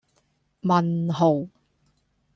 [0.61, 1.45] 問號